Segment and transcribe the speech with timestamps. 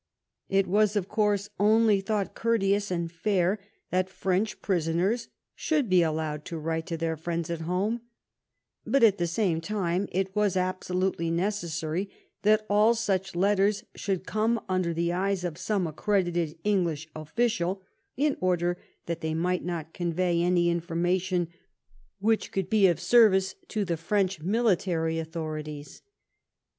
[0.49, 3.59] It was, of course, only thought courteous and fair
[3.91, 8.01] that French prisoners should be allowed to write to their friends at home,
[8.83, 12.09] but at the same time it was absolutely necessary
[12.41, 17.83] that all such letters should come under the eyes of some accredited English official
[18.17, 21.47] in order that they might not convey any information
[22.17, 26.01] which could be of service to the French military au thorities.